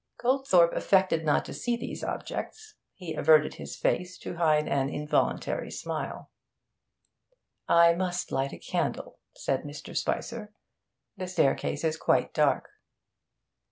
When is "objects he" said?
2.03-3.13